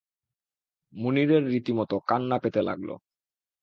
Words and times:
মুনিরের 0.93 1.43
রীতিমতো 1.45 1.95
কান্না 2.09 2.37
পেতে 2.43 2.61
লাগল। 2.61 2.89